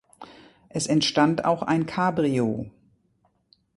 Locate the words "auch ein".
1.45-1.85